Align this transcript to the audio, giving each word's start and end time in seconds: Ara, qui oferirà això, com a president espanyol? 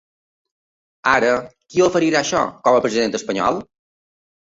Ara, 1.11 1.29
qui 1.69 1.85
oferirà 1.89 2.25
això, 2.25 2.43
com 2.67 2.81
a 2.81 2.83
president 2.89 3.23
espanyol? 3.23 3.65